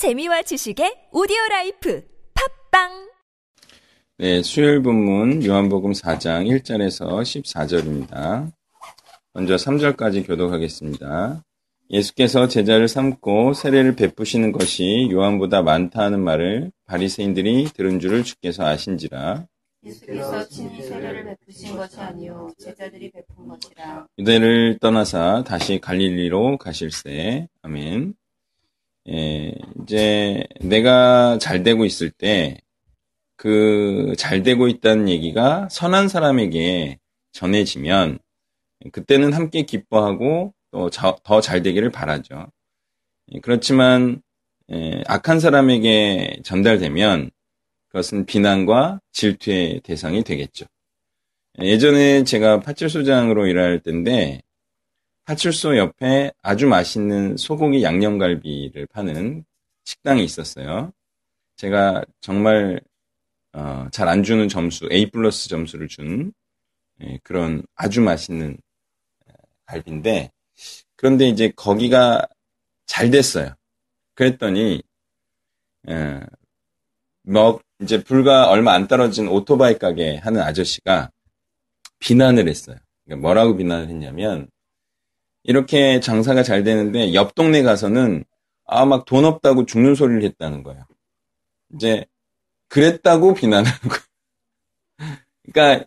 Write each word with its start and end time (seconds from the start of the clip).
재미와 0.00 0.40
지식의 0.40 1.10
오디오 1.12 1.36
라이프 1.50 2.02
팟빵 2.70 3.10
네, 4.16 4.42
수요일 4.42 4.80
본문 4.80 5.44
요한복음 5.44 5.92
4장 5.92 6.46
1절에서 6.48 7.20
14절입니다. 7.20 8.50
먼저 9.34 9.56
3절까지 9.56 10.26
교독하겠습니다. 10.26 11.44
예수께서 11.90 12.48
제자를 12.48 12.88
삼고 12.88 13.52
세례를 13.52 13.94
베푸시는 13.94 14.52
것이 14.52 15.10
요한보다 15.12 15.60
많다 15.60 16.04
하는 16.04 16.24
말을 16.24 16.72
바리새인들이 16.86 17.64
들은 17.64 18.00
줄을 18.00 18.24
주께서 18.24 18.64
아신지라 18.64 19.44
예수께서 19.84 20.48
친히 20.48 20.82
세례를 20.82 21.24
베푸신 21.24 21.76
것이 21.76 22.00
아니요 22.00 22.48
제자들이 22.58 23.10
베푼 23.10 23.48
것이라. 23.48 24.06
유대를 24.18 24.78
떠나사 24.80 25.44
다시 25.46 25.78
갈릴리로 25.78 26.56
가실새. 26.56 27.48
아멘. 27.60 28.14
예, 29.08 29.54
이제 29.82 30.44
내가 30.60 31.38
잘 31.38 31.62
되고 31.62 31.84
있을 31.84 32.10
때 32.10 32.58
그 33.36 34.14
잘 34.18 34.42
되고 34.42 34.68
있다는 34.68 35.08
얘기가 35.08 35.68
선한 35.70 36.08
사람에게 36.08 36.98
전해지면 37.32 38.18
그때는 38.92 39.32
함께 39.32 39.62
기뻐하고 39.62 40.54
또 40.72 40.90
더 40.90 41.40
잘 41.40 41.62
되기를 41.62 41.90
바라죠. 41.90 42.48
예, 43.32 43.40
그렇지만 43.40 44.22
예, 44.72 45.02
악한 45.06 45.40
사람에게 45.40 46.40
전달되면 46.44 47.30
그것은 47.88 48.26
비난과 48.26 49.00
질투의 49.12 49.80
대상이 49.84 50.22
되겠죠. 50.24 50.66
예전에 51.62 52.24
제가 52.24 52.60
파출소장으로 52.60 53.46
일할 53.46 53.80
때인데 53.80 54.42
파출소 55.30 55.76
옆에 55.76 56.32
아주 56.42 56.66
맛있는 56.66 57.36
소고기 57.36 57.84
양념갈비를 57.84 58.88
파는 58.88 59.44
식당이 59.84 60.24
있었어요. 60.24 60.92
제가 61.54 62.04
정말 62.20 62.80
어, 63.52 63.86
잘 63.92 64.08
안 64.08 64.24
주는 64.24 64.48
점수, 64.48 64.88
A 64.90 65.08
플러스 65.12 65.48
점수를 65.48 65.86
준 65.86 66.32
예, 67.02 67.20
그런 67.22 67.62
아주 67.76 68.00
맛있는 68.00 68.58
갈비인데 69.66 70.32
그런데 70.96 71.28
이제 71.28 71.52
거기가 71.54 72.26
잘 72.86 73.12
됐어요. 73.12 73.54
그랬더니 74.16 74.82
예, 75.88 76.20
뭐 77.22 77.60
이제 77.80 78.02
불과 78.02 78.50
얼마 78.50 78.72
안 78.72 78.88
떨어진 78.88 79.28
오토바이 79.28 79.78
가게 79.78 80.16
하는 80.16 80.40
아저씨가 80.40 81.12
비난을 82.00 82.48
했어요. 82.48 82.78
그러니까 83.04 83.22
뭐라고 83.22 83.56
비난을 83.56 83.88
했냐면 83.88 84.48
이렇게 85.44 86.00
장사가 86.00 86.42
잘 86.42 86.64
되는데 86.64 87.14
옆 87.14 87.34
동네 87.34 87.62
가서는 87.62 88.24
아 88.66 88.84
막 88.86 89.04
돈 89.06 89.24
없다고 89.24 89.66
죽는 89.66 89.94
소리를 89.96 90.22
했다는 90.24 90.62
거예요. 90.62 90.84
이제 91.74 92.06
그랬다고 92.68 93.34
비난하는 93.34 93.78
거예요. 93.80 94.02
그러니까 95.52 95.86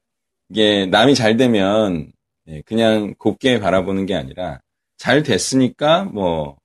이게 0.49 0.85
남이 0.87 1.15
잘 1.15 1.37
되면 1.37 2.11
예, 2.47 2.61
그냥 2.61 3.15
곱게 3.17 3.59
바라보는 3.59 4.05
게 4.05 4.15
아니라 4.15 4.61
잘 4.97 5.23
됐으니까 5.23 6.05
뭐 6.05 6.57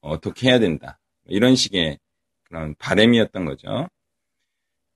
어떻게 0.00 0.48
해야 0.48 0.58
된다 0.58 0.98
이런 1.26 1.54
식의 1.56 1.98
그런 2.44 2.74
바램이었던 2.78 3.44
거죠. 3.44 3.88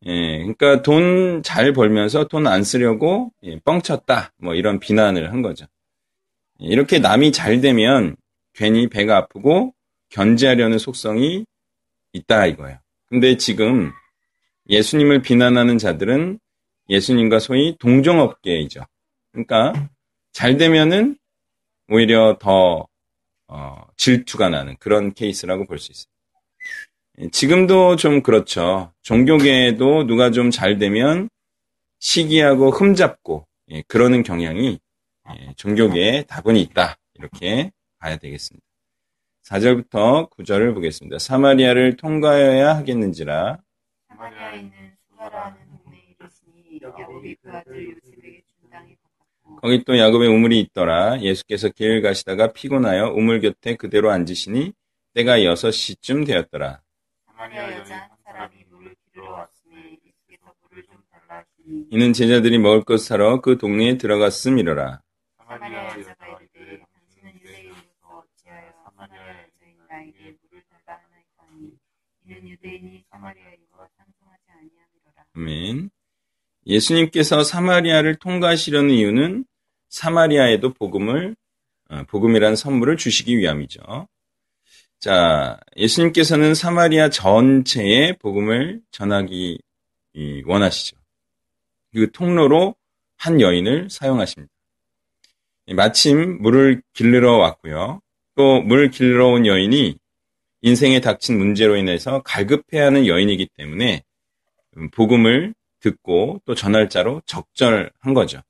예, 0.06 0.38
그러니까 0.38 0.82
돈 0.82 1.42
잘 1.42 1.72
벌면서 1.72 2.28
돈 2.28 2.46
안 2.46 2.62
쓰려고 2.64 3.32
예, 3.44 3.58
뻥쳤다. 3.60 4.32
뭐 4.38 4.54
이런 4.54 4.78
비난을 4.80 5.32
한 5.32 5.42
거죠. 5.42 5.66
이렇게 6.61 6.98
남이 6.98 7.33
잘 7.33 7.61
되면 7.61 8.16
괜히 8.55 8.89
배가 8.89 9.16
아프고 9.16 9.75
견제하려는 10.11 10.78
속성이 10.78 11.44
있다 12.12 12.47
이거예요. 12.47 12.78
근데 13.06 13.36
지금 13.36 13.92
예수님을 14.69 15.22
비난하는 15.22 15.78
자들은 15.78 16.39
예수님과 16.89 17.39
소위 17.39 17.77
동종업계이죠. 17.78 18.84
그러니까 19.33 19.89
잘 20.33 20.57
되면은 20.57 21.17
오히려 21.89 22.36
더 22.40 22.86
어, 23.48 23.83
질투가 23.96 24.48
나는 24.48 24.77
그런 24.79 25.13
케이스라고 25.14 25.67
볼 25.67 25.79
수 25.79 25.90
있어요. 25.92 26.11
지금도 27.33 27.96
좀 27.96 28.23
그렇죠. 28.23 28.92
종교계에도 29.02 30.07
누가 30.07 30.30
좀 30.30 30.51
잘 30.51 30.79
되면 30.79 31.29
시기하고 31.98 32.70
흠잡고 32.70 33.46
예, 33.73 33.83
그러는 33.89 34.23
경향이 34.23 34.79
예, 35.39 35.52
종교계에 35.57 36.24
다분히 36.24 36.63
있다. 36.63 36.96
이렇게 37.14 37.70
봐야 37.98 38.17
되겠습니다. 38.17 38.64
4절부터 39.45 40.30
9절을 40.30 40.74
보겠습니다. 40.74 41.18
사마리아를 41.18 41.96
통과해야 41.96 42.77
하겠는지라 42.77 43.58
사마리아에 44.08 44.58
있는 44.61 44.73
수가라 45.08 45.46
하는 45.46 45.58
동네에 45.83 46.01
이르시니 46.19 46.80
야곱이 46.83 47.36
그 47.42 47.51
아들 47.51 47.90
요셉에게 47.90 48.42
준 48.46 48.70
땅이 48.70 48.95
가깝고 49.02 49.57
거기 49.57 49.85
또 49.85 49.98
야곱의 49.98 50.29
우물이 50.29 50.61
있더라. 50.61 51.20
예수께서 51.20 51.69
길 51.69 52.01
가시다가 52.02 52.52
피곤하여 52.52 53.08
우물 53.11 53.40
곁에 53.40 53.77
그대로 53.77 54.11
앉으시니 54.11 54.73
때가 55.14 55.39
6시쯤 55.39 56.27
되었더라. 56.27 56.80
사마리아 57.27 57.77
여자 57.79 57.96
한 57.96 58.08
사람이 58.24 58.55
물을 58.70 58.95
기르러 59.05 59.33
왔으니 59.33 59.98
예수께서 60.07 60.55
물을 60.69 60.85
좀 60.85 60.96
달라 61.11 61.40
하시니 61.40 61.86
이는 61.90 62.13
제자들이 62.13 62.58
먹을 62.58 62.85
것 62.85 62.98
사러 63.01 63.40
그 63.40 63.58
동네에 63.58 63.98
들어갔음이로라. 63.98 65.01
사마리아 65.50 65.98
여자가 65.98 66.38
이르되 66.55 66.78
당신은 66.78 67.40
유대인이고 67.40 67.74
어찌하여 68.06 68.72
사마리아 68.84 69.20
여자인 69.30 69.77
나에게 69.88 70.36
물을 70.42 70.62
달라 70.70 71.00
하나이까 71.02 71.42
하니 71.48 71.72
이는 72.24 72.48
유대인이 72.48 73.05
사마리아인 73.11 73.56
것 73.72 73.89
상종하지 73.96 74.44
아니함이로라. 74.48 75.24
아멘. 75.34 75.90
예수님께서 76.66 77.42
사마리아를 77.42 78.14
통과하시려는 78.20 78.90
이유는 78.90 79.44
사마리아에도 79.89 80.72
복음을 80.72 81.34
어, 81.89 82.05
복음이라는 82.05 82.55
선물을 82.55 82.96
주시기 82.96 83.36
위함이죠. 83.36 84.06
자, 85.00 85.58
예수님께서는 85.77 86.55
사마리아 86.55 87.08
전체에 87.08 88.18
복음을 88.18 88.83
전하기 88.92 89.58
이, 90.12 90.42
원하시죠. 90.46 90.96
그 91.92 92.12
통로로 92.12 92.77
한 93.16 93.40
여인을 93.40 93.90
사용하십니다. 93.90 94.59
마침 95.75 96.41
물을 96.42 96.83
길르러 96.95 97.36
왔고요. 97.39 98.01
또 98.36 98.63
물 98.63 98.91
길르러 98.91 99.29
온 99.29 99.47
여인이 99.47 99.97
인생에 100.63 101.01
닥친 101.01 101.39
문제로 101.39 101.77
인해서 101.77 102.23
갈급해하는 102.23 103.07
여인이기 103.07 103.48
때문에 103.57 104.03
복음을 104.92 105.55
듣고 105.81 106.41
또 106.45 106.55
전할 106.55 106.89
자로 106.89 107.23
적절한 107.27 108.14
거죠. 108.14 108.41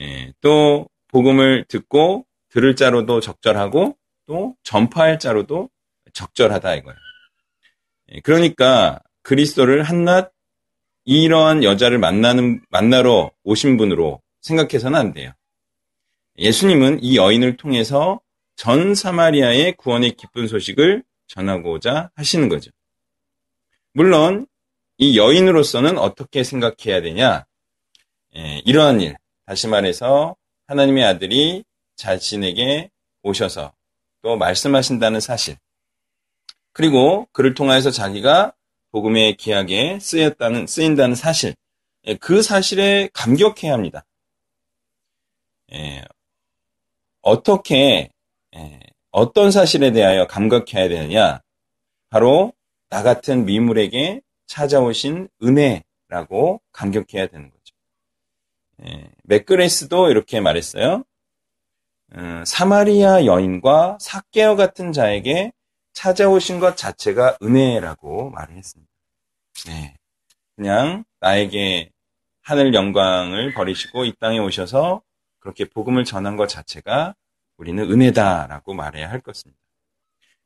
예, 0.00 0.32
또 0.40 0.88
복음을 1.08 1.64
듣고 1.68 2.26
들을 2.48 2.74
자로도 2.76 3.20
적절하고 3.20 3.96
또 4.26 4.56
전파할 4.62 5.18
자로도 5.18 5.70
적절하다 6.12 6.74
이거예요. 6.76 6.98
예, 8.12 8.20
그러니까 8.20 9.00
그리스도를 9.22 9.82
한낱 9.84 10.32
이러한 11.04 11.62
여자를 11.64 11.98
만나는 11.98 12.62
만나러 12.70 13.30
오신 13.44 13.76
분으로 13.76 14.20
생각해서는 14.40 14.98
안 14.98 15.12
돼요. 15.12 15.32
예수님은 16.38 17.02
이 17.02 17.16
여인을 17.16 17.56
통해서 17.56 18.20
전 18.56 18.94
사마리아의 18.94 19.74
구원의 19.76 20.12
기쁜 20.12 20.46
소식을 20.46 21.02
전하고자 21.26 22.10
하시는 22.14 22.48
거죠. 22.48 22.70
물론 23.92 24.46
이 24.98 25.18
여인으로서는 25.18 25.98
어떻게 25.98 26.44
생각해야 26.44 27.02
되냐? 27.02 27.46
예, 28.36 28.62
이러한 28.64 29.00
일, 29.00 29.16
다시 29.46 29.68
말해서 29.68 30.36
하나님의 30.66 31.04
아들이 31.04 31.64
자신에게 31.96 32.90
오셔서 33.22 33.72
또 34.22 34.36
말씀하신다는 34.36 35.20
사실, 35.20 35.56
그리고 36.72 37.28
그를 37.32 37.54
통하여서 37.54 37.90
자기가 37.90 38.54
복음의 38.90 39.36
기약에 39.36 39.98
쓰였다는 40.00 40.66
쓰인다는 40.66 41.14
사실, 41.14 41.54
예, 42.06 42.16
그 42.16 42.42
사실에 42.42 43.08
감격해야 43.12 43.72
합니다. 43.72 44.04
예, 45.72 46.04
어떻게 47.24 48.10
예, 48.54 48.80
어떤 49.10 49.50
사실에 49.50 49.92
대하여 49.92 50.26
감격해야 50.26 50.88
되느냐? 50.88 51.40
바로 52.10 52.52
나 52.90 53.02
같은 53.02 53.46
미물에게 53.46 54.20
찾아오신 54.46 55.28
은혜라고 55.42 56.60
감격해야 56.72 57.26
되는 57.28 57.50
거죠. 57.50 57.74
예, 58.86 59.10
맥그레스도 59.24 60.10
이렇게 60.10 60.40
말했어요. 60.40 61.02
음, 62.16 62.44
사마리아 62.44 63.24
여인과 63.24 63.98
사케어 64.00 64.54
같은 64.54 64.92
자에게 64.92 65.52
찾아오신 65.94 66.60
것 66.60 66.76
자체가 66.76 67.38
은혜라고 67.42 68.30
말을 68.30 68.56
했습니다. 68.56 68.92
네, 69.66 69.94
그냥 70.56 71.04
나에게 71.20 71.90
하늘 72.42 72.74
영광을 72.74 73.54
버리시고 73.54 74.04
이 74.04 74.12
땅에 74.20 74.38
오셔서 74.38 75.02
그렇게 75.44 75.66
복음을 75.66 76.04
전한 76.04 76.36
것 76.36 76.48
자체가 76.48 77.14
우리는 77.58 77.84
은혜다라고 77.84 78.72
말해야 78.72 79.10
할 79.10 79.20
것입니다. 79.20 79.60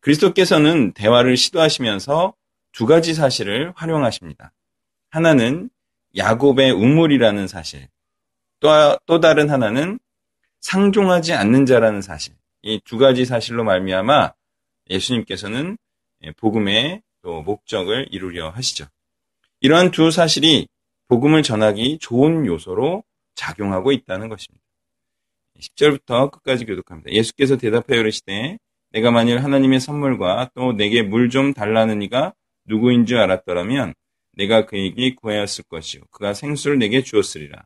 그리스도께서는 0.00 0.92
대화를 0.92 1.36
시도하시면서 1.36 2.34
두 2.72 2.84
가지 2.84 3.14
사실을 3.14 3.72
활용하십니다. 3.76 4.52
하나는 5.10 5.70
야곱의 6.16 6.72
우물이라는 6.72 7.46
사실, 7.46 7.88
또, 8.58 8.68
또 9.06 9.20
다른 9.20 9.50
하나는 9.50 10.00
상종하지 10.60 11.32
않는 11.32 11.64
자라는 11.64 12.02
사실. 12.02 12.34
이 12.62 12.80
두 12.84 12.98
가지 12.98 13.24
사실로 13.24 13.62
말미암아 13.62 14.32
예수님께서는 14.90 15.78
복음의 16.38 17.02
또 17.22 17.42
목적을 17.42 18.08
이루려 18.10 18.50
하시죠. 18.50 18.86
이러한 19.60 19.92
두 19.92 20.10
사실이 20.10 20.66
복음을 21.06 21.44
전하기 21.44 21.98
좋은 22.00 22.46
요소로 22.46 23.04
작용하고 23.36 23.92
있다는 23.92 24.28
것입니다. 24.28 24.67
10절부터 25.60 26.30
끝까지 26.30 26.64
교독합니다. 26.64 27.10
예수께서 27.12 27.56
대답하여 27.56 28.00
이르시되 28.00 28.58
내가 28.92 29.10
만일 29.10 29.42
하나님의 29.42 29.80
선물과 29.80 30.50
또 30.54 30.72
내게 30.72 31.02
물 31.02 31.30
좀 31.30 31.52
달라는 31.52 32.02
이가 32.02 32.34
누구인 32.64 33.06
줄 33.06 33.18
알았더라면 33.18 33.94
내가 34.32 34.66
그에게 34.66 35.14
구하였을 35.14 35.64
것이요 35.68 36.02
그가 36.10 36.32
생수를 36.34 36.78
내게 36.78 37.02
주었으리라. 37.02 37.64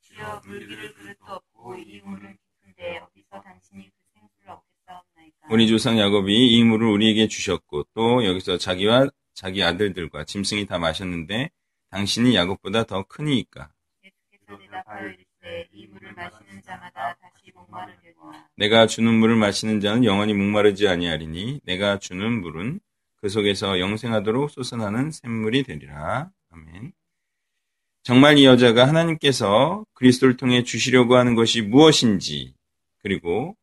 주여 0.00 0.40
물기를 0.46 0.94
그릇도 0.94 1.24
없고 1.26 1.76
이 1.76 2.00
물은 2.04 2.36
깊은데 2.36 2.98
어디서 2.98 3.40
당신이 3.42 3.84
그 3.84 3.92
생수를 4.14 4.50
얻겠사옵나이까 4.50 5.48
우리 5.50 5.68
조상 5.68 5.98
야곱이 5.98 6.56
이 6.56 6.64
물을 6.64 6.88
우리에게 6.88 7.28
주셨고 7.28 7.84
또 7.94 8.24
여기서 8.24 8.58
자기와 8.58 9.08
자기 9.34 9.62
아들들과 9.62 10.24
짐승이 10.24 10.66
다 10.66 10.78
마셨는데 10.78 11.50
당신이 11.90 12.34
야곱보다 12.34 12.84
더 12.84 13.04
크니이까. 13.04 13.70
예수께서 14.04 14.58
대답하여 14.58 15.08
이르 15.08 15.24
내가 18.56 18.86
주는 18.86 19.12
물을 19.14 19.36
마시는 19.36 19.80
자는 19.80 20.04
영원히 20.04 20.34
목마르지 20.34 20.88
아니하리니 20.88 21.60
내가 21.64 21.98
주는 21.98 22.40
물은 22.40 22.80
그 23.16 23.28
속에서 23.28 23.78
영생하도록 23.80 24.50
솟아나는 24.50 25.10
샘물이 25.10 25.64
되리라. 25.64 26.30
아멘. 26.50 26.92
정말 28.02 28.38
이 28.38 28.44
여자가 28.44 28.86
하나님께서 28.88 29.84
그리스도를 29.94 30.36
통해 30.36 30.62
주시려고 30.62 31.16
하는 31.16 31.34
것이 31.34 31.62
무엇인지 31.62 32.54
그리고 33.02 33.56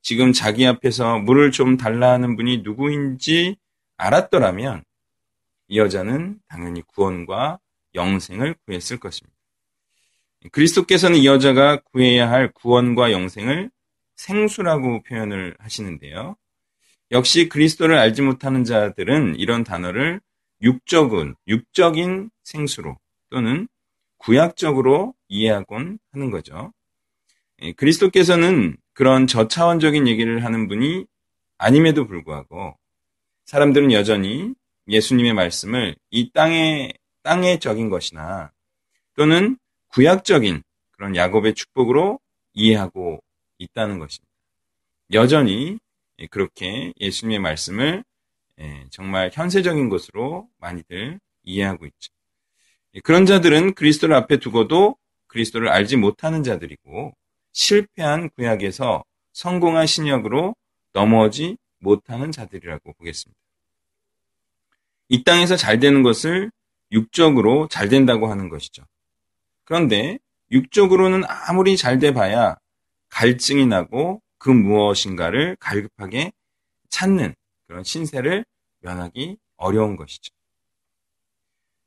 지금 0.00 0.32
자기 0.32 0.66
앞에서 0.66 1.18
물을 1.18 1.52
좀 1.52 1.76
달라 1.76 2.12
하는 2.12 2.36
분이 2.36 2.58
누구인지 2.58 3.56
알았더라면 3.96 4.82
이 5.68 5.78
여자는 5.78 6.40
당연히 6.48 6.82
구원과 6.82 7.60
영생을 7.94 8.56
구했을 8.66 8.98
것입니다. 8.98 9.41
그리스도께서는 10.50 11.18
이 11.18 11.26
여자가 11.26 11.80
구해야 11.92 12.30
할 12.30 12.50
구원과 12.52 13.12
영생을 13.12 13.70
생수라고 14.16 15.02
표현을 15.02 15.56
하시는데요. 15.58 16.36
역시 17.10 17.48
그리스도를 17.48 17.98
알지 17.98 18.22
못하는 18.22 18.64
자들은 18.64 19.36
이런 19.36 19.64
단어를 19.64 20.20
육적은, 20.62 21.34
육적인 21.46 22.30
생수로 22.42 22.96
또는 23.30 23.68
구약적으로 24.18 25.14
이해하곤 25.28 25.98
하는 26.12 26.30
거죠. 26.30 26.72
예, 27.62 27.72
그리스도께서는 27.72 28.76
그런 28.92 29.26
저차원적인 29.26 30.06
얘기를 30.06 30.44
하는 30.44 30.68
분이 30.68 31.06
아님에도 31.58 32.06
불구하고 32.06 32.76
사람들은 33.44 33.92
여전히 33.92 34.54
예수님의 34.88 35.32
말씀을 35.34 35.96
이 36.10 36.30
땅의 36.32 36.94
땅의 37.22 37.60
적인 37.60 37.88
것이나 37.88 38.52
또는 39.14 39.56
구약적인 39.92 40.62
그런 40.92 41.16
야곱의 41.16 41.54
축복으로 41.54 42.18
이해하고 42.54 43.22
있다는 43.58 43.98
것입니다. 43.98 44.32
여전히 45.12 45.78
그렇게 46.30 46.92
예수님의 47.00 47.38
말씀을 47.40 48.04
예, 48.60 48.86
정말 48.90 49.30
현세적인 49.32 49.88
것으로 49.88 50.48
많이들 50.58 51.18
이해하고 51.42 51.86
있죠. 51.86 52.12
예, 52.94 53.00
그런 53.00 53.26
자들은 53.26 53.74
그리스도를 53.74 54.14
앞에 54.14 54.38
두고도 54.38 54.96
그리스도를 55.26 55.68
알지 55.68 55.96
못하는 55.96 56.42
자들이고 56.42 57.12
실패한 57.52 58.30
구약에서 58.30 59.04
성공한 59.32 59.86
신약으로 59.86 60.54
넘어오지 60.92 61.56
못하는 61.78 62.30
자들이라고 62.30 62.92
보겠습니다. 62.94 63.38
이 65.08 65.24
땅에서 65.24 65.56
잘 65.56 65.80
되는 65.80 66.02
것을 66.02 66.50
육적으로 66.92 67.68
잘 67.68 67.88
된다고 67.88 68.30
하는 68.30 68.48
것이죠. 68.48 68.84
그런데 69.64 70.18
육적으로는 70.50 71.22
아무리 71.26 71.76
잘 71.76 71.98
돼 71.98 72.12
봐야 72.12 72.56
갈증이 73.08 73.66
나고 73.66 74.22
그 74.38 74.50
무엇인가를 74.50 75.56
갈급하게 75.60 76.32
찾는 76.88 77.34
그런 77.66 77.84
신세를 77.84 78.44
면하기 78.80 79.38
어려운 79.56 79.96
것이죠. 79.96 80.32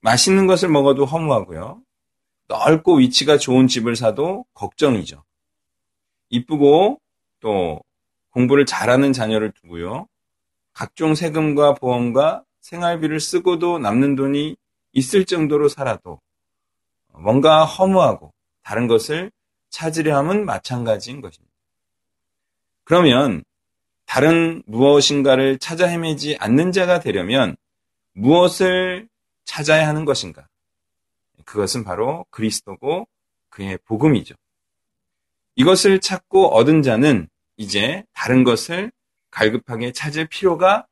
맛있는 0.02 0.48
것을 0.48 0.70
먹어도 0.70 1.06
허무하고요. 1.06 1.82
넓고 2.48 2.98
위치가 2.98 3.38
좋은 3.38 3.68
집을 3.68 3.96
사도 3.96 4.46
걱정이죠. 4.54 5.24
이쁘고 6.30 7.02
또 7.40 7.82
공부를 8.30 8.66
잘하는 8.66 9.14
자녀를 9.14 9.52
두고요. 9.52 10.08
각종 10.74 11.16
세금과 11.16 11.76
보험과 11.76 12.44
생활비를 12.62 13.20
쓰고도 13.20 13.80
남는 13.80 14.16
돈이 14.16 14.56
있을 14.94 15.26
정도로 15.26 15.70
살아도 15.70 16.20
뭔가 17.20 17.66
허무하고 17.66 18.34
다른 18.64 18.88
것을 18.88 19.32
찾으려 19.70 20.18
함은 20.18 20.46
마찬가지인 20.46 21.22
것입니다. 21.22 21.54
그러면 22.84 23.44
다른 24.06 24.64
무엇인가를 24.66 25.58
찾아 25.58 25.88
헤매지 25.88 26.38
않는 26.40 26.72
자가 26.72 27.00
되려면 27.00 27.56
무엇을 28.14 29.10
찾아야 29.44 29.88
하는 29.88 30.06
것인가? 30.06 30.48
그것은 31.44 31.84
바로 31.84 32.26
그리스도고 32.30 33.08
그의 33.50 33.78
복음이죠. 33.86 34.36
이것을 35.56 36.00
찾고 36.00 36.50
얻은 36.50 36.82
자는 36.82 37.28
이제 37.58 38.04
다른 38.14 38.44
것을 38.44 38.92
갈급하게 39.32 39.92
찾을 39.92 40.28
필요가 40.28 40.86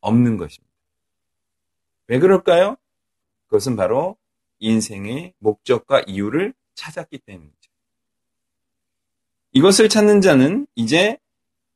없는 0.00 0.36
것입니다. 0.36 0.72
왜 2.08 2.18
그럴까요? 2.18 2.76
그것은 3.46 3.76
바로 3.76 4.16
인생의 4.58 5.34
목적과 5.38 6.00
이유를 6.06 6.54
찾았기 6.74 7.18
때문이죠. 7.18 7.70
이것을 9.52 9.88
찾는 9.88 10.20
자는 10.20 10.66
이제 10.74 11.18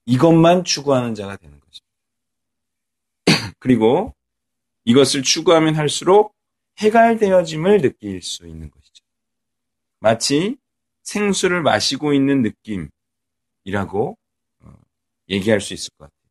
이것만 0.06 0.64
추구하는 0.64 1.14
자가 1.14 1.36
되는 1.36 1.58
것입니다. 1.60 1.92
그리고 3.58 4.14
이것을 4.84 5.22
추구하면 5.22 5.74
할수록 5.76 6.34
해갈되어짐을 6.78 7.80
느낄 7.80 8.22
수 8.22 8.46
있는 8.46 8.70
것이죠. 8.70 9.04
마치 9.98 10.56
생수를 11.02 11.62
마시고 11.62 12.12
있는 12.12 12.42
느낌이라고 13.64 14.18
어, 14.60 14.72
얘기할 15.28 15.60
수 15.60 15.74
있을 15.74 15.90
것 15.96 16.04
같아요. 16.06 16.22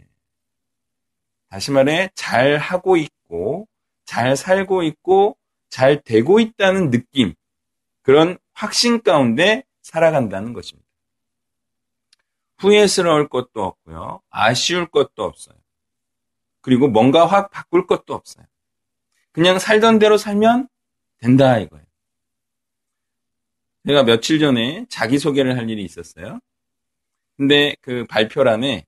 예. 0.00 0.04
다시 1.48 1.70
말해, 1.70 2.10
잘 2.14 2.58
하고 2.58 2.96
있고, 2.96 3.66
잘 4.04 4.36
살고 4.36 4.82
있고, 4.84 5.36
잘 5.68 6.00
되고 6.02 6.40
있다는 6.40 6.90
느낌, 6.90 7.34
그런 8.02 8.38
확신 8.52 9.02
가운데 9.02 9.64
살아간다는 9.82 10.52
것입니다. 10.52 10.88
후회스러울 12.58 13.28
것도 13.28 13.62
없고요. 13.62 14.20
아쉬울 14.30 14.86
것도 14.86 15.24
없어요. 15.24 15.56
그리고 16.60 16.88
뭔가 16.88 17.26
확 17.26 17.50
바꿀 17.50 17.86
것도 17.86 18.14
없어요. 18.14 18.46
그냥 19.32 19.58
살던 19.58 19.98
대로 19.98 20.16
살면 20.16 20.68
된다 21.18 21.58
이거예요. 21.58 21.84
제가 23.86 24.04
며칠 24.04 24.38
전에 24.38 24.86
자기소개를 24.88 25.58
할 25.58 25.68
일이 25.68 25.84
있었어요. 25.84 26.40
근데 27.36 27.74
그 27.80 28.06
발표란에 28.06 28.86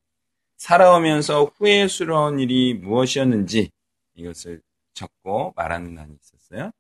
살아오면서 0.57 1.45
후회스러운 1.57 2.39
일이 2.39 2.75
무엇이었는지 2.75 3.71
이것을 4.15 4.63
적고 4.97 5.53
말하는 5.55 5.95
난이 5.95 6.17
있었어요. 6.21 6.73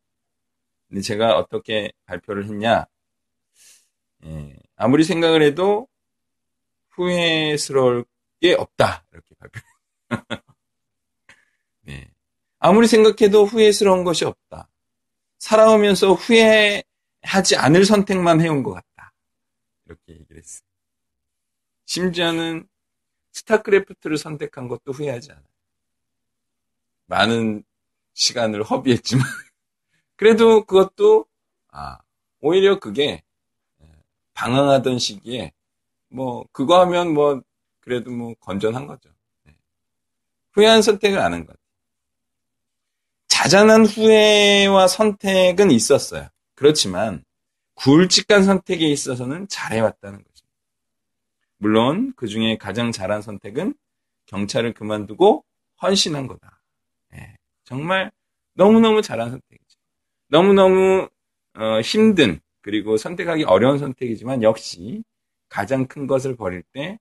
근데 0.88 1.00
제가 1.02 1.36
어떻게 1.36 1.92
발표를 2.06 2.46
했냐? 2.46 2.86
예, 4.24 4.56
아무리 4.74 5.04
생각을 5.04 5.42
해도 5.42 5.86
후회스러울 6.90 8.04
게 8.40 8.54
없다. 8.54 9.04
이렇게 9.12 9.34
발표했어요. 9.38 9.76
네. 11.82 12.10
아무리 12.58 12.86
생각해도 12.88 13.44
후회스러운 13.44 14.02
것이 14.02 14.24
없다. 14.24 14.68
살아오면서 15.38 16.14
후회하지 16.14 17.56
않을 17.56 17.84
선택만 17.84 18.40
해온 18.40 18.62
것 18.62 18.72
같다. 18.72 19.12
이렇게 19.84 20.14
얘기를 20.14 20.38
했어요. 20.38 20.66
심지어는 21.84 22.66
스타크래프트를 23.32 24.16
선택한 24.16 24.68
것도 24.68 24.92
후회하지 24.92 25.32
않아요. 25.32 25.44
많은 27.06 27.62
시간을 28.16 28.64
허비했지만 28.64 29.24
그래도 30.16 30.64
그것도 30.64 31.26
아, 31.70 31.98
오히려 32.40 32.80
그게 32.80 33.22
방황하던 34.34 34.98
시기에 34.98 35.52
뭐 36.08 36.46
그거 36.52 36.80
하면 36.80 37.14
뭐 37.14 37.42
그래도 37.80 38.10
뭐 38.10 38.34
건전한 38.40 38.86
거죠. 38.86 39.10
네. 39.44 39.54
후회한 40.52 40.82
선택을 40.82 41.18
안 41.18 41.32
한 41.34 41.46
것. 41.46 41.56
자잘한 43.28 43.84
후회와 43.86 44.88
선택은 44.88 45.70
있었어요. 45.70 46.28
그렇지만 46.54 47.22
굵직한 47.74 48.44
선택에 48.44 48.86
있어서는 48.86 49.46
잘해왔다는 49.48 50.18
거죠. 50.24 50.46
물론 51.58 52.14
그 52.16 52.26
중에 52.28 52.56
가장 52.56 52.92
잘한 52.92 53.20
선택은 53.22 53.74
경찰을 54.26 54.72
그만두고 54.72 55.44
헌신한 55.82 56.26
거다. 56.26 56.55
네. 57.70 57.76
정말 57.76 58.10
너무너무 58.54 59.02
잘한 59.02 59.30
선택이죠. 59.30 59.78
너무너무 60.28 61.08
어, 61.54 61.80
힘든 61.80 62.40
그리고 62.60 62.96
선택하기 62.96 63.44
어려운 63.44 63.78
선택이지만 63.78 64.42
역시 64.42 65.02
가장 65.48 65.86
큰 65.86 66.06
것을 66.06 66.36
버릴 66.36 66.62
때 66.72 66.98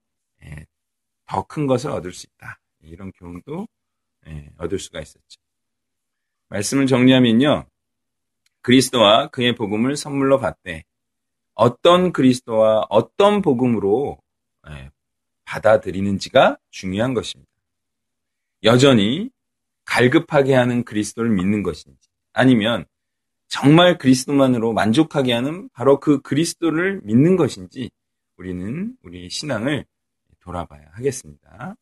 더 1.28 1.44
큰 1.48 1.68
것을 1.68 1.92
얻을 1.92 2.14
수 2.14 2.28
있다. 2.28 2.60
이런 2.84 3.12
교훈도 3.12 3.68
예, 4.28 4.50
얻을 4.58 4.80
수가 4.80 5.02
있었죠. 5.02 5.40
말씀을 6.50 6.88
정리하면요. 6.88 7.66
그리스도와 8.62 9.28
그의 9.28 9.56
복음을 9.56 9.96
선물로 9.96 10.40
받되 10.40 10.84
어떤 11.54 12.12
그리스도와 12.12 12.86
어떤 12.90 13.42
복음으로 13.42 14.20
예, 14.70 14.92
받아들이는지가 15.46 16.58
중요한 16.70 17.14
것입니다. 17.14 17.52
여전히 18.64 19.30
갈급하게 19.86 20.54
하는 20.54 20.84
그리스도를 20.84 21.32
믿는 21.32 21.64
것인지 21.64 22.10
아니면 22.34 22.86
정말 23.48 23.98
그리스도만으로 23.98 24.74
만족하게 24.74 25.34
하는 25.34 25.70
바로 25.74 26.00
그 26.00 26.22
그리스도를 26.22 27.02
믿는 27.04 27.36
것인지 27.38 27.90
우리는 28.38 28.96
우리 29.04 29.30
신앙을 29.30 29.86
돌아봐야 30.42 30.90
하겠습니다. 30.92 31.76